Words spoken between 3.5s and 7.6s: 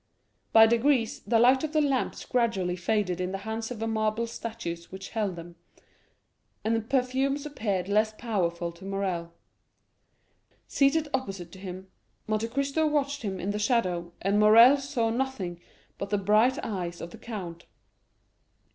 of the marble statues which held them, and the perfumes